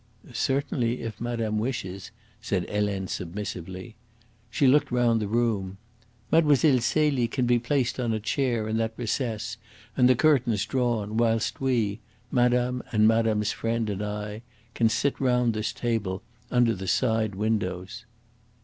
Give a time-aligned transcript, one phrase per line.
[0.33, 2.09] "Certainly, if madame wishes,"
[2.41, 3.93] said Helene submissively.
[4.49, 5.77] She looked round the room.
[6.31, 6.55] "Mlle.
[6.55, 9.57] Celie can be placed on a chair in that recess
[9.95, 11.99] and the curtains drawn, whilst we
[12.31, 14.41] madame and madame's friend and I
[14.73, 18.07] can sit round this table under the side windows."